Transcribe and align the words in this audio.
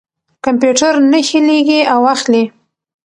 کمپیوټر 0.45 0.93
نښې 1.11 1.39
لېږي 1.47 1.79
او 1.93 2.01
اخلي. 2.13 2.43